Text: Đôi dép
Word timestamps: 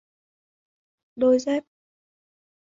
Đôi 1.15 1.39
dép 1.39 1.63